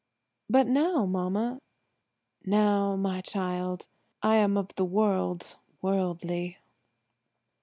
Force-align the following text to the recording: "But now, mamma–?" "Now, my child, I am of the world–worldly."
"But 0.49 0.65
now, 0.65 1.05
mamma–?" 1.05 1.61
"Now, 2.43 2.95
my 2.95 3.21
child, 3.21 3.85
I 4.23 4.37
am 4.37 4.57
of 4.57 4.73
the 4.73 4.83
world–worldly." 4.85 6.57